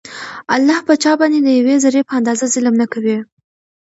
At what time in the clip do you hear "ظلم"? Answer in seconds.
2.53-2.75